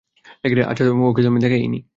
আচ্ছা 0.65 0.83
তাকে 0.83 0.95
তো 1.17 1.29
আমি 1.29 1.39
দেখিই 1.41 1.67
নি। 1.67 1.81